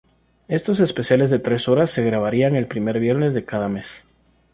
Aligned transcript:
Estos 0.47 0.79
especiales 0.79 1.29
de 1.29 1.37
tres 1.37 1.67
horas 1.67 1.91
se 1.91 2.03
grabarían 2.03 2.55
el 2.55 2.65
primer 2.65 2.99
viernes 2.99 3.35
de 3.35 3.45
cada 3.45 3.69
mes. 3.69 4.03